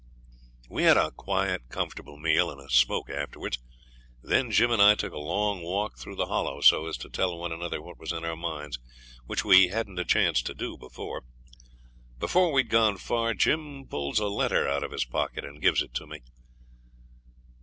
[0.67, 3.59] We had a quiet, comfortable meal, and a smoke afterwards.
[4.23, 7.37] Then Jim and I took a long walk through the Hollow, so as to tell
[7.37, 8.79] one another what was in our minds,
[9.27, 11.21] which we hadn't a chance to do before.
[12.17, 15.93] Before we'd gone far Jim pulls a letter out of his pocket and gives it
[15.93, 16.23] to me.